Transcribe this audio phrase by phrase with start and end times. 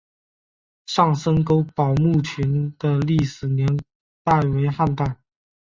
[0.87, 3.67] 上深沟堡墓群的历史年
[4.23, 5.17] 代为汉代。